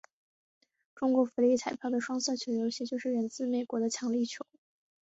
[0.95, 4.43] 中国福利彩票的双色球游戏就是源自美国的强力球。